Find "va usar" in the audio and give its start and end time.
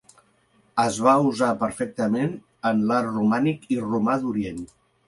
1.09-1.51